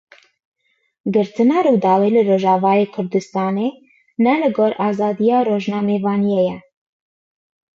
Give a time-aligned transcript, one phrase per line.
[1.13, 3.69] Girtina Rûdawê li Rojavayê Kurdistanê
[4.23, 6.57] ne li gor azadiya rojnamevaniyê ye.